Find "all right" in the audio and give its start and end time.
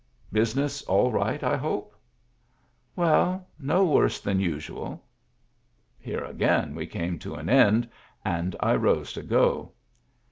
0.85-1.43